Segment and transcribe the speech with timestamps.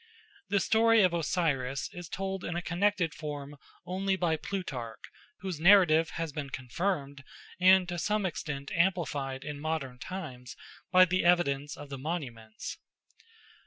[0.49, 3.55] The story of Osiris is told in a connected form
[3.85, 4.97] only by Plutarch,
[5.41, 7.23] whose narrative has been confirmed
[7.59, 10.55] and to some extent amplified in modern times
[10.91, 12.79] by the evidence of the monuments.